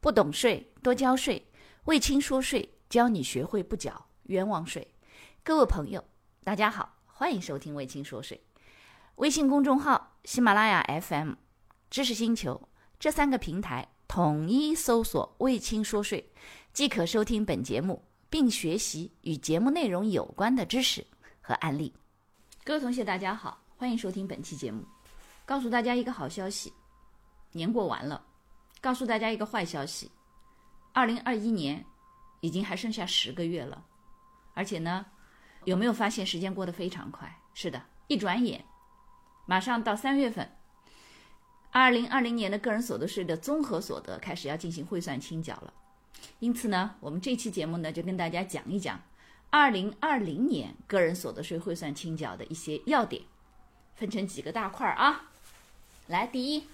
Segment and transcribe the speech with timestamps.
[0.00, 1.44] 不懂税多交税，
[1.84, 4.86] 魏青说税教你学会不缴冤枉税。
[5.42, 6.04] 各位朋友，
[6.44, 8.40] 大家好，欢迎收听魏青说税。
[9.16, 11.32] 微信公众号、喜马拉雅 FM、
[11.90, 12.68] 知识星球
[13.00, 16.32] 这三个平台统一搜索“魏青说税”，
[16.72, 21.04] 即可收听本节目，并学习与节目内容有关的知识
[21.40, 21.92] 和案例。
[22.62, 24.84] 各位同学，大家好，欢迎收听本期节目。
[25.44, 26.72] 告诉大家一个好消息，
[27.50, 28.22] 年过完了。
[28.80, 30.10] 告诉大家一个坏消息，
[30.92, 31.84] 二零二一年
[32.40, 33.84] 已经还剩下十个月了，
[34.54, 35.04] 而且呢，
[35.64, 37.32] 有没有发现时间过得非常快？
[37.54, 38.64] 是的，一转眼，
[39.46, 40.48] 马上到三月份，
[41.72, 45.72] 二零二零年的个人所得税的综合所得开始要进行汇算清缴了。
[46.38, 49.00] 因此呢，我们这期节目呢，就跟大家讲一讲
[49.50, 53.20] 二零二零年个人所得税汇算清缴的一些要点，
[53.96, 55.24] 分成几个大块儿啊。
[56.06, 56.64] 来，第一，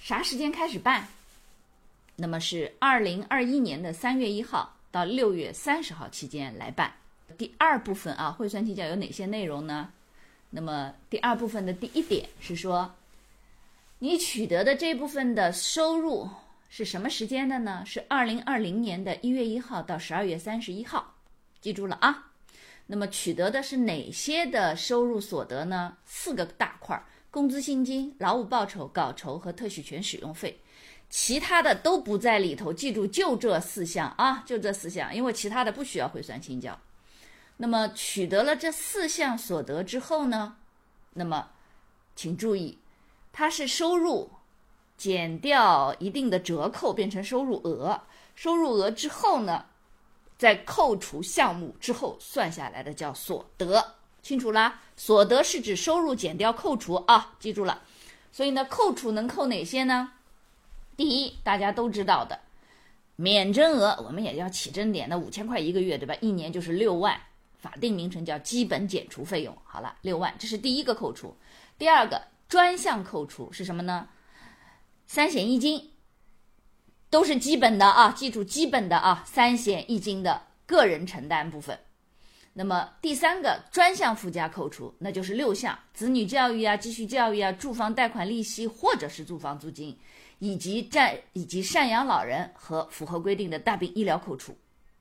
[0.00, 1.08] 啥时间开始办？
[2.20, 6.92] 那么是二零二一年的三月一号到六月三十号期间来办。
[7.38, 9.90] 第二部分啊，汇算清缴有哪些内容呢？
[10.50, 12.94] 那么第二部分的第一点是说，
[14.00, 16.28] 你取得的这部分的收入
[16.68, 17.82] 是什么时间的呢？
[17.86, 21.14] 是二零二零年的一月一号到十二月三十一号，
[21.62, 22.26] 记住了啊。
[22.86, 25.96] 那么取得的是哪些的收入所得呢？
[26.04, 30.60] 四个大块儿：工资薪金、劳务报酬、稿酬和特许权使用费。
[31.10, 36.78] 其他的都不在里头，记住就这四项啊，就这四项，因为其他的不需要汇算清缴。
[37.56, 40.56] 那么取得了这四项所得之后呢，
[41.14, 41.50] 那么
[42.14, 42.78] 请注意，
[43.32, 44.30] 它是收入
[44.96, 48.00] 减掉一定的折扣变成收入额，
[48.36, 49.66] 收入额之后呢，
[50.38, 54.80] 再扣除项目之后算下来的叫所得，清楚啦？
[54.96, 57.82] 所得是指收入减掉扣除啊，记住了。
[58.30, 60.12] 所以呢，扣除能扣哪些呢？
[61.00, 62.38] 第一，大家都知道的
[63.16, 66.14] 免征额，我们也叫起征点，那五千块一个月，对吧？
[66.20, 67.18] 一年就是六万，
[67.58, 69.56] 法定名称叫基本减除费用。
[69.64, 71.34] 好了，六万，这是第一个扣除。
[71.78, 72.20] 第二个
[72.50, 74.08] 专项扣除是什么呢？
[75.06, 75.90] 三险一金
[77.08, 81.78] 都是基本的啊，记住基本的啊，三险一金的个人承担部分。
[82.52, 89.98] 那么第三个专项附加扣除，那就是六项：子女教育啊、继续教育啊、住房贷款利息或者是住房租金。
[90.40, 94.56] 以及占以及赡养老人和符合规定的大病医疗扣除，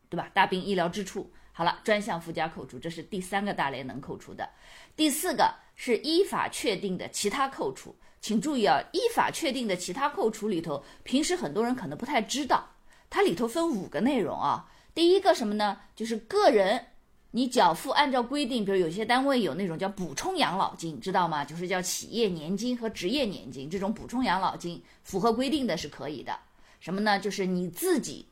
[0.09, 0.29] 对吧？
[0.33, 4.47] 大病医疗支出，好了，专项附加扣除，这是第三个大类能扣除的。
[4.95, 12.67] 第四个是依法确定的其他扣除，请注意啊，依法确定的其他扣除里头，平时很多人可能不太知道，
[13.09, 14.69] 它里头分五个内容啊。
[14.94, 15.79] 第一个什么呢？
[15.95, 16.85] 就是个人。
[17.31, 21.45] 你缴付按照规定，比如有些单位有那种叫补充养老金，知道吗？
[21.45, 26.39] 就是叫企业年金和职业年金这种补充养老金，符合规定的是可以的。
[26.79, 27.19] 什么呢？
[27.19, 28.28] 就是你自己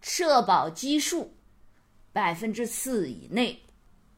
[0.00, 1.34] 社保基数
[2.12, 3.60] 百分之四以内，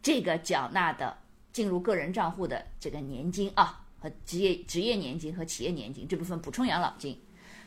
[0.00, 1.18] 这个缴纳的
[1.52, 7.20] 进入个人账户的这个年金啊，和职业职业年金和企业年金这部分补充养老金。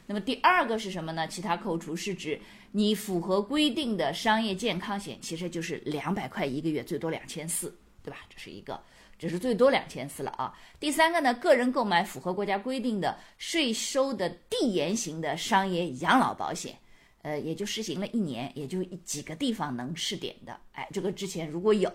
[0.10, 1.28] 那么第二个是什么呢？
[1.28, 8.18] 其他扣除是指你符合规定的商业健康险，其实就是两百块一个月，最多两千四，对吧？
[8.28, 8.82] 这是一个，
[9.20, 10.52] 这是最多两千四了啊。
[10.80, 16.76] 第三个呢，个人购买符合国家规定的税收的递延型的商业养老保险，
[17.22, 20.60] 呃，也就实行了一年，也就几个地方能试点的。
[20.72, 21.88] 哎，这个之前如果有，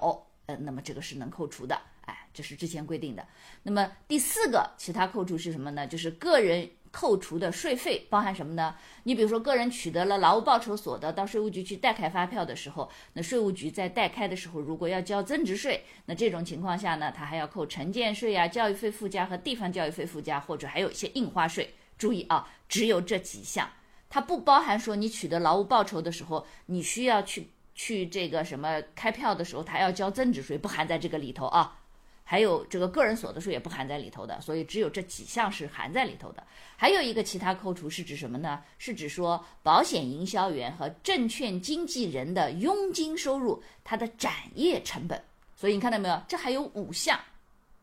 [0.46, 1.76] 呃，那么这个是能扣除的。
[2.02, 3.26] 哎，这是之前规定的。
[3.64, 5.84] 那么第四个其他扣除是什么呢？
[5.84, 6.70] 就是个人。
[6.94, 8.76] 扣除的税费包含什么呢？
[9.02, 21.74] 你比如说，个人取得了劳务报酬所得，到税务局去代开发票的时候，那税务局在代开的时候，如果要交增值税，那这种情况下呢，他还要扣城建税啊、教育费附加和地方教育费附加，或者还有一些印花税。
[21.98, 23.68] 注意啊，只有这几项，
[24.08, 31.80] 它不包含说你取得劳务报酬的时候，你需要去去这个什么开票的时候，他要交增值税，不含在这个里头啊。
[32.26, 36.42] 还有这个个人所得税也不含在里头的，所以只有这几项是含在里头的。
[36.74, 38.62] 还有一个其他扣除是指什么呢？
[38.78, 45.22] 是指说保险营销员和证券经纪人的佣金收入，它的展业成本。
[45.54, 46.20] 所以你看到没有？
[46.26, 47.20] 这还有五项，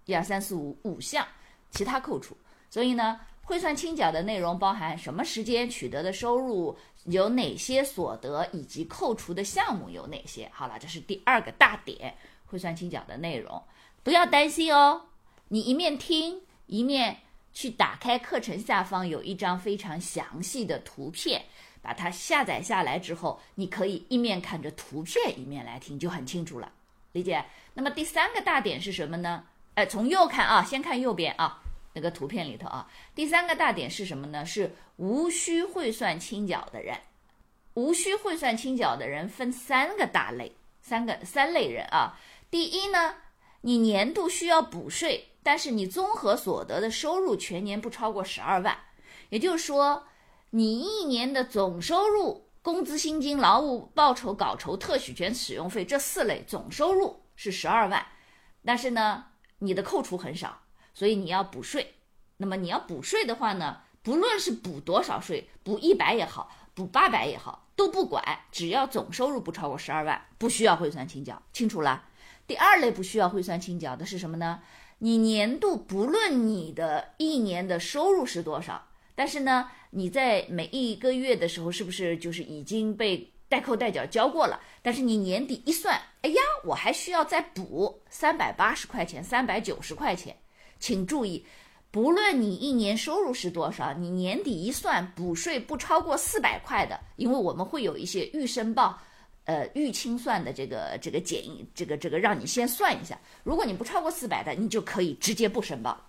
[0.05, 1.25] 一二三四五五项
[1.69, 2.35] 其他扣除。
[2.69, 6.75] 所以呢，汇算清缴的内容包含什么时间取得的收入，
[7.05, 10.49] 有哪些所得，以及扣除的项目有哪些。
[10.51, 12.15] 好了，这是第二个大点，
[12.47, 13.61] 汇算清缴的内容。
[14.03, 15.09] 不要担心哦，
[15.49, 17.19] 你一面听一面
[17.53, 21.45] 去打开课程下方有一张非常详细的图片，
[21.81, 26.71] 把它下载下来之后，你可以一面看着图片一面来听，就很清楚了，
[27.11, 27.45] 理解？
[27.73, 29.43] 那么第三个大点是什么呢？
[29.75, 31.61] 哎，从右看啊，先看右边啊，
[31.93, 32.89] 那个图片里头啊。
[33.13, 34.45] 第三个大点是什么呢？
[34.45, 36.97] 是无需汇算清缴的人。
[37.75, 42.19] 无需汇算清缴的人分三个大类，三个三类人啊。
[42.49, 43.15] 第一呢，
[43.61, 48.77] 你年度需要补税，但是你综合所得的收入全年不超过十二万，
[49.29, 50.03] 也就是说，
[50.49, 58.05] 你一年的总收入，工资薪金、劳务报酬、稿酬、特许权使用费这四类总收入是十二万，
[58.65, 59.25] 但是呢，
[59.59, 60.61] 你的扣除很少，
[60.93, 61.95] 所以你要补税。
[62.37, 66.49] 那么你要补税的话呢，不论是补多少税，补一百也好。
[66.73, 72.05] 补八百也好，都不管，只要总收入不超过十二万，不需要汇算清缴，清楚了。
[72.51, 74.59] 第二类不需要汇算清缴的是什么呢？
[74.99, 84.59] 你年度不论你的一年的收入是多少，但是呢，你在每一个月的时候是不是就是已经被代扣代缴交过了？
[84.81, 90.35] 但是你年底一算，哎呀，我还需要再补三百八十块钱、三百九十块钱，
[90.77, 91.45] 请注意。
[91.89, 99.01] 不论你一年收入是多少，你年底一算补税不超过四百块的，因为我们会有一些预申报，
[99.45, 101.43] 呃预清算的这个这个检
[101.73, 103.19] 这个这个让你先算一下。
[103.43, 105.99] 如果你不超过四百的，你就可以直接不申报。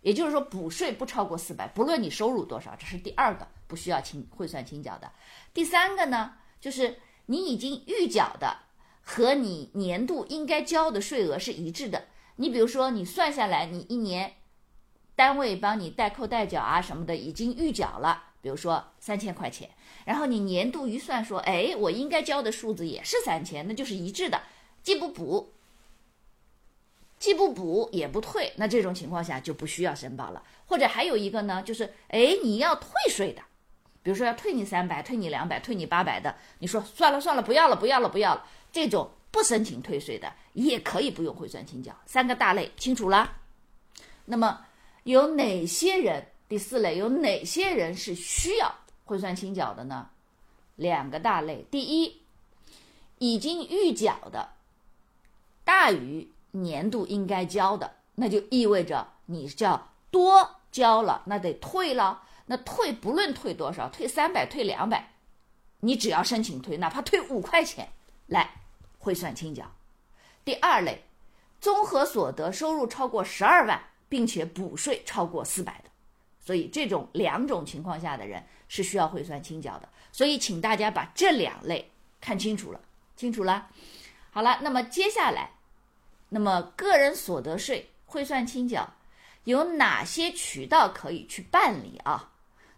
[0.00, 5.10] 也就是说，补税不超过四百，不论你收入多少，这是第二个不需要清汇算清缴的。
[5.52, 6.96] 第三个呢，就是
[7.26, 8.56] 你已经预缴的
[9.02, 12.06] 和你年度应该交的税额是一致的。
[12.36, 14.34] 你比如说，你算下来，你一年。
[15.16, 19.68] 单位帮你代扣代缴啊什么的已经预缴了，比如说三千块钱，
[20.04, 24.40] 然后你年度预算说，哎，我应该交的数字也是三千，那就是一致的，
[24.82, 25.52] 既不补，
[27.18, 30.42] 既不补也不退，那这种情况下就不需要申报了。
[30.66, 33.42] 或者还有一个呢，就是哎，你要退税的，
[34.02, 41.92] 比如说要退你三百，退你两百，退你八百的，你说算了算了，不要了不要了不要了，这种不申请退税的也可以不用汇算清缴。
[42.06, 43.38] 三个大类清楚了，
[44.24, 44.66] 那么。
[45.04, 46.26] 有哪些人？
[46.50, 48.74] 第四类有哪些人是需要
[49.04, 50.10] 汇算清缴的呢？
[50.74, 52.20] 两个大类，第一，
[53.18, 54.50] 已经预缴的
[55.64, 62.24] 大于年度应该交的，那就意味着你叫多交了，那得退了。
[62.46, 65.12] 那退不论退多少，退三百，退两百，
[65.78, 67.88] 你只要申请退，哪怕退五块钱
[68.26, 68.50] 来
[68.98, 69.70] 汇算清缴。
[70.44, 71.04] 第二类，
[71.60, 73.84] 综合所得收入超过十二万。
[74.10, 75.89] 并且补税超过四百的，
[76.40, 79.88] 所以这种两种情况下的人是需要汇算清缴的。
[80.10, 81.90] 所以请大家把这两类
[82.20, 82.80] 看清楚了，
[83.14, 83.68] 清楚了。
[84.30, 85.50] 好了，那么接下来，
[86.28, 88.92] 那么个人所得税汇算清缴
[89.44, 92.32] 有哪些渠道可以去办理啊？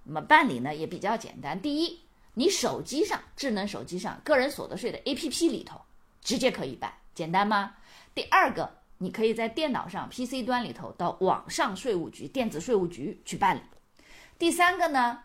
[0.05, 1.61] 那么办理呢也比较简单。
[1.61, 2.01] 第一，
[2.35, 5.81] 你手机上智能手机上个人所得税的 APP 里头
[6.21, 7.75] 直接可以办，简单吗？
[8.15, 8.82] 第二个。
[9.03, 13.61] 你可以在电脑上 PC 端里头到网上税务局电子税务局去办理。
[14.39, 15.19] 第三个呢，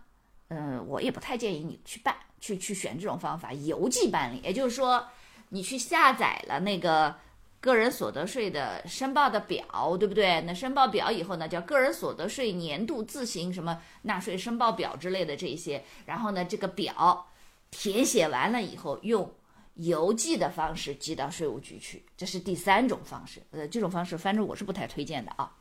[0.48, 4.42] 嗯，我也不太建议你去办，去去选这种方法，邮寄办理。
[4.44, 5.08] 也就是说，
[5.50, 7.16] 你去下载了那个
[7.62, 10.42] 个人所得税的申报的表，对不对？
[10.42, 17.28] 那申报表以后呢，叫个人所得税年度自行什么纳税申报表之类的这些，然后呢，这个表
[17.70, 19.32] 填写完了以后用。
[19.78, 23.42] 邮寄的方式寄到税务局去，这是第三种方式。
[23.52, 25.52] 呃，这种方式反正我是不太推荐的啊。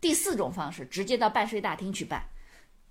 [0.00, 2.22] 第四种方式，直接到办税大厅去办，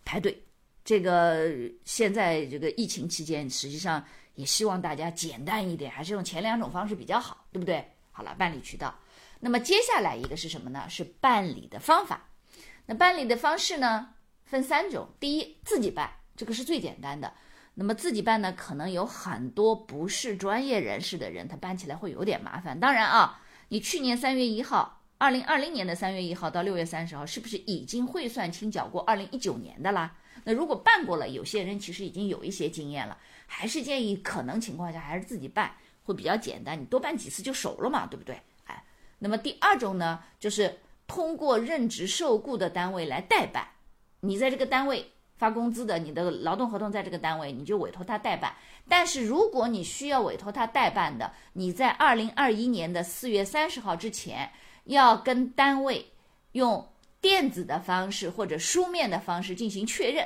[0.04, 0.44] 排队。
[0.84, 1.50] 这个
[1.84, 4.04] 现在这个疫情期间，实际上
[4.36, 7.84] 也希望大家简单一点，还是用前两种方式比较好，对不对？
[8.12, 8.94] 好了，办理渠道。
[9.40, 10.88] 那么接下来一个是什么呢？
[10.90, 12.30] 是办理的方法。
[12.86, 14.14] 那办理的方式呢，
[14.46, 15.10] 分三种。
[15.20, 17.34] 第一，自己办，这个是最简单的。
[17.78, 22.80] 那么自己办呢，可能有很多不是专业人士的人，他办起来会有点麻烦。
[22.80, 30.16] 当然啊，你去年三月一号，二零二零年的三月一号到六月三十号，是不是已经汇算清缴过二零一九年的啦？
[30.46, 38.40] 那如果办过了，有些人其实已经有一些经验了，还是建议可能情况下还是自己办会比较简单，你多办几次就熟了嘛，对不对？
[38.64, 38.86] 哎，
[39.20, 43.68] 那么第二种呢，就是通过任职受雇的单位来代办，
[44.22, 45.12] 你在这个单位。
[45.38, 48.54] 发工资的，你的劳动合同在这个单位，你就委托他代办。
[48.88, 54.50] 但是如果你需要委托他代办的，你在二零二一年的四月三十号之前，
[54.86, 56.06] 要跟单位
[56.54, 56.88] 用
[57.20, 60.26] 电子的方式或者书面的方式进行确认。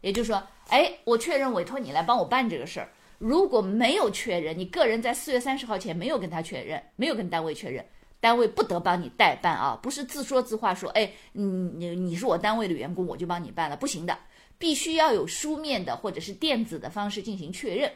[0.00, 2.88] 也就是说，哎，我确认委托你来帮我办这个事儿。
[3.18, 7.86] 如果没有确认，你个人在四月三十号前没有跟他确认，没有跟单位确认，
[8.18, 14.18] 单位不得帮你代办啊，不是自说自话说，哎，你你你是我单位的员工，我就帮你办了，不行的。
[14.62, 17.90] 必须要有书面的或者是电子的方式进行确认，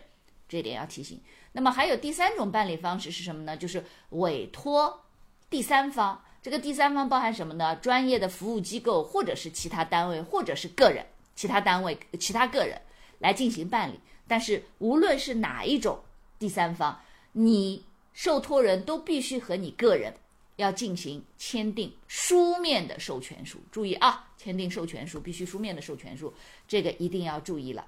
[0.49, 1.21] 这点要提醒。
[1.53, 3.57] 那么还有第三种办理方式是什么呢？
[3.57, 5.05] 就是委托
[5.49, 7.77] 第三方，这个第三方包含什么呢？
[7.77, 11.07] 专业的服务机构，或者是其他单位，或者是个人，
[11.37, 12.83] 其他单位、其他个人
[13.21, 14.01] 来进行办理。
[14.27, 16.01] 但是无论是哪一种
[16.37, 20.13] 第三方，你受托人都必须和你个人
[20.57, 23.59] 要进行签订书面的授权书。
[23.71, 26.35] 注意啊，签订授权书必须书面的授权书，
[26.67, 27.87] 这个一定要注意了。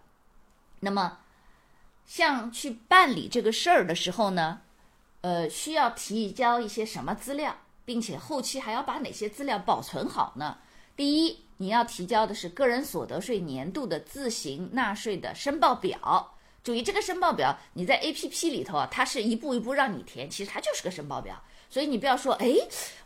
[0.80, 1.18] 那么，
[2.06, 4.60] 像去办理这个事儿的时候呢，
[5.22, 10.58] 呃，需要提交一些什么资料，并且后期还要把哪些资料保存好呢？
[10.94, 16.34] 第一，你要提交的是个人所得税年度的自行纳税的申报表。
[16.62, 21.42] 注意，这个申报表你在 A P P 里头啊，它是一步一步让你填，其实它就是个申报表。
[21.70, 22.54] 所以你不要说，哎，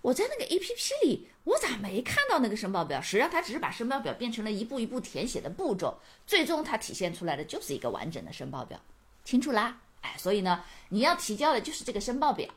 [0.00, 3.00] 我在那个 A P P 里，我咋没看到那个申报表？
[3.00, 8.80] 实际上，它只是把申报表变成了一步一步填写的步骤，最终它体现出来的就是一个完整的申报表。
[9.24, 9.78] 清楚啦？
[10.00, 12.48] 哎，所以呢，你要提交的就是这个申报表。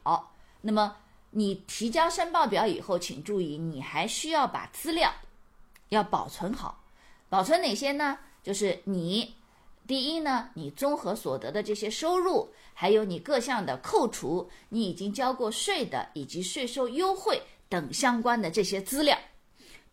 [0.61, 0.97] 那么
[1.31, 5.13] 你提交申报表以后，请注意，你还需要把资料。
[5.89, 6.83] 要保存好，
[7.29, 8.17] 保存哪些呢？
[8.41, 9.35] 就是你
[9.87, 19.17] 第一呢，你综合所得的这些收入，还有你各项的扣除，你已经交过税的，以及税收优惠等相关的这些资料，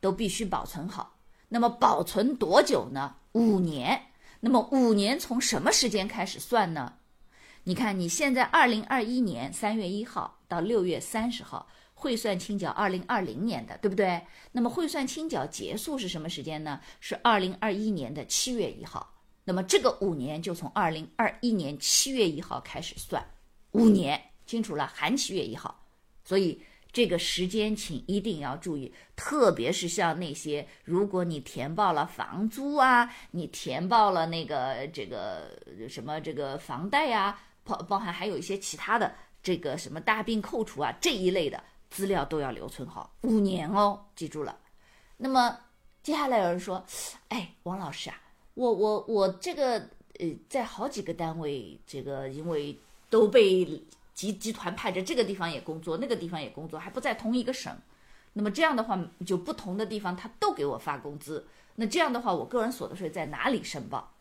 [0.00, 1.16] 都必须保存好。
[1.48, 3.14] 那么保存多久呢？
[3.32, 4.00] 五年。
[4.40, 6.94] 那么五年从什么时间开始算呢？
[7.64, 11.66] 你看你现在二零二一年三月一号到六月三十号。
[11.94, 14.20] 汇算清缴二零二零年的，对不对？
[14.50, 16.80] 那么汇算清缴结束是什么时间呢？
[16.98, 19.21] 是二零二一年的七月一号。
[19.44, 23.24] 那么这个五年就从二零二一年七月一号开始算，
[23.72, 25.84] 五年，清楚了，含七月一号。
[26.24, 35.58] 所以这个时间请一定要注意，特别是像那些如果你填报了房租啊，你填报了那个这个
[35.88, 41.62] 什么这个房贷呀，包包含还有一些其他的这个什么大病扣除啊这一类的。
[41.90, 44.58] 资料都要留存好，五年哦，记住了。
[45.18, 45.58] 那么
[46.02, 46.82] 接下来有人说
[47.28, 48.18] ：“哎，王老师啊，
[48.54, 49.78] 我我我这个
[50.18, 52.78] 呃，在好几个单位，这个因为
[53.08, 53.64] 都被
[54.14, 57.74] 集集团派着这个地方也工作，那个地方也工作，还不在同一个省。
[58.34, 61.46] 那么这样的话，就不同的地方他都给我发工资。
[61.76, 64.12] 那这样的话，我个人所得税在哪里申报？”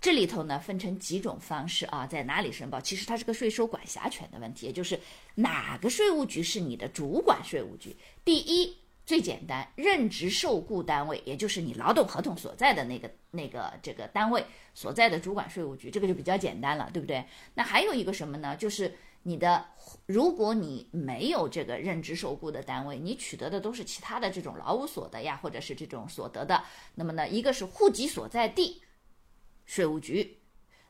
[0.00, 2.78] 这里头呢分成几种方式啊，在哪里申报？
[2.78, 5.00] 其实它是个税收管辖权的问题，也就是
[5.36, 7.96] 哪个税务局是你的主管税务局。
[8.22, 14.44] 第一，最简单，任职受雇单位，也就是你劳动合同所在的那个那个这个单位
[14.74, 17.24] 所在的主管税务局，这个就比较简单了，对不对？
[17.54, 18.56] 那还有一个什么呢？
[18.56, 18.94] 就是
[19.24, 19.66] 你的，
[20.06, 28.80] 如果你没有这个任职受雇的单位，你取得的都是其他的这种劳务所得呀，或者是这种所得的，那么呢，一个是户籍所在地。
[29.66, 30.40] 税务局，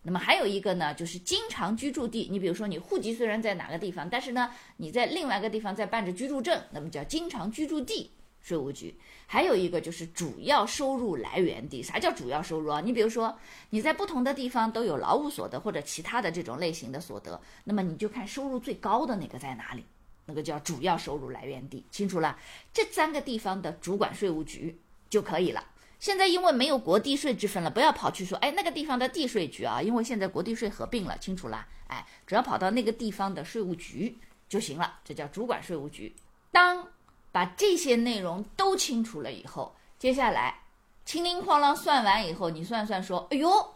[0.07, 2.29] 那么还有一个呢，就是经常居住地。
[2.31, 8.11] 你比如说，你户籍虽然在哪个地方，但是呢，你在另外一个地方在办着居住证，那么叫经常居住地
[8.43, 8.95] 税务局。
[9.27, 11.83] 还有一个就是主要收入来源地。
[11.83, 12.83] 啥叫主要收入啊？
[12.83, 13.35] 你比如说，
[13.71, 19.83] 你在不同的地方都有劳务所得或者其他的这种类型的所得，那么你就看收入最高的那个在哪里，
[20.27, 21.83] 那个叫主要收入来源地。
[21.91, 22.39] 清楚了，
[22.75, 25.65] 这三个地方的主管税务局就可以了。
[26.05, 36.15] 现在因为没有国地税之分了，不要跑去说，哎，那个地方的地税局啊，因为现在国地税合并了，清楚了，哎，只要跑到那个地方的税务局就行了，这叫主管税务局。
[36.53, 36.87] 当
[37.33, 40.55] 把这些内容都清楚了以后，接下来，
[41.07, 43.75] 清零哐啷算完以后，你算算说，哎呦，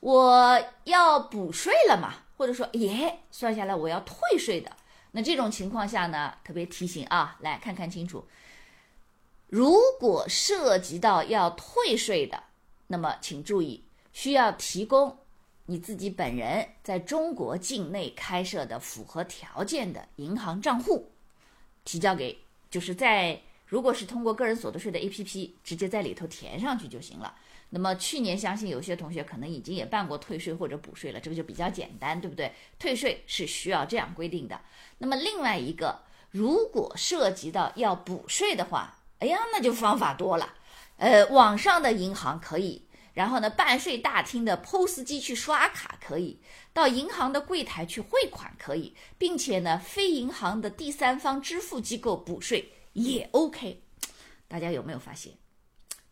[0.00, 2.14] 我要补税了嘛？
[2.38, 4.72] 或者说，耶，算下来我要退税的。
[5.12, 8.26] 那这种情况下呢，特别提醒啊，来看看清楚。
[9.48, 12.42] 如果涉及到要退税的，
[12.88, 15.16] 那么请注意，需要提供
[15.66, 21.10] 你自己本人在中国境内开设的符合条件的银行账户，
[21.84, 22.36] 提交给，
[22.70, 27.34] 就是在如果是通过个人所得税的 APP，直接在里头填上去就行了。
[27.70, 32.52] 那么去年相信有些同学可能已经也办过退税或者补税了，这个就比较简单，对不对？
[32.78, 34.60] 退税是需要这样规定的。
[34.98, 36.00] 那么另外一个，
[36.30, 40.54] 如果涉及到要补税的话，哎呀，那就方法多了，
[40.98, 46.38] 呃，网上的银行可以，然后呢，办税大厅的 POS 机去刷卡可以，
[46.74, 53.82] 到银行的柜台去汇款可以，并且呢，非银行的第三方支付机构补税也 OK。
[54.48, 55.32] 大家有没有发现，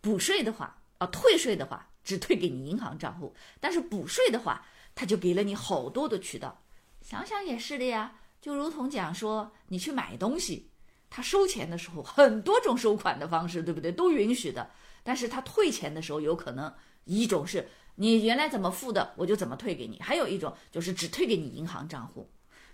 [0.00, 6.62] 补税的话，啊，退税的话只退给你银行账户，但是补税的话，他就给了你好多的渠道。
[7.02, 10.70] 想想也是的呀，就如同讲说你去买东西。
[11.14, 13.92] 他收钱的时候很多种收款的方式，对不对？
[13.92, 14.68] 都允许的。
[15.04, 22.28] 但是他退钱的时候，有可能一种是你原来怎么付的，我就怎么退给你；还有一种就是只退给你银行账户。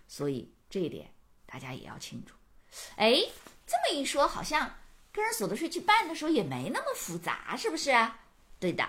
[0.08, 1.10] 所以这一点
[1.44, 2.34] 大家也要清楚。
[2.96, 3.12] 哎，
[3.66, 4.74] 这么一说，好像
[5.12, 7.90] 个人所得税去办的时候也没那么复杂，是不是？
[8.58, 8.88] 对的，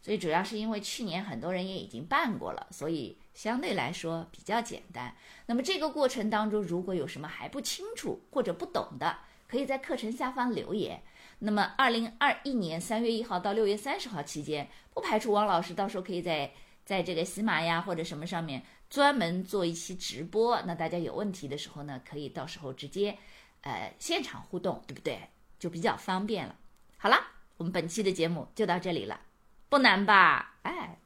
[0.00, 5.14] 所以主要是因为去年很多人也已经办过了，所以相对来说比较简单。
[5.46, 11.02] 那么这个过程当中，如果有什么还不清楚或者不懂的，可以在课程下方留言。
[11.38, 16.52] 那么二零二一年三月一号到六月三十号期间，不排除王老师到时候可以在
[16.84, 20.60] 在这个喜马呀或者什么上面专门做一期直播。
[20.62, 23.18] 那大家有问题的时候呢，可以到时候直接。
[23.64, 25.20] 呃，现场互动，对不对？
[25.56, 26.56] 就比较方便了。
[26.96, 27.16] 好了，
[27.56, 29.20] 我们本期的节目就到这里了，
[29.68, 30.56] 不难吧？
[30.62, 30.98] 哎，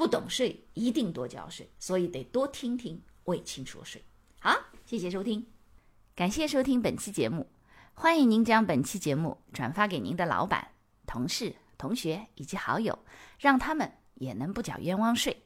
[0.00, 4.02] 不懂税一定多交税，所以得多听听魏青说税。
[4.40, 5.46] 好，谢谢收听，
[6.14, 7.46] 感谢收听本期节目，
[7.92, 10.68] 欢迎您将本期节目转发给您的老板、
[11.06, 12.98] 同事、同学以及好友，
[13.38, 15.42] 让他们也能不缴冤枉税。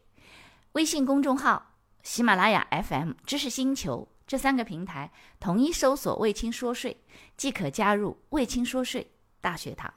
[0.74, 4.08] 微信公众号：喜马拉雅 FM 知识星球。
[4.24, 7.04] 这三个平台统一搜索“卫青说税”，
[7.36, 9.10] 即可加入“卫青说税”
[9.42, 9.92] 大学堂。